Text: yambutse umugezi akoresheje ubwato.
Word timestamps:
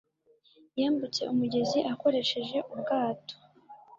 yambutse 0.79 1.21
umugezi 1.31 1.79
akoresheje 1.93 2.57
ubwato. 2.73 3.35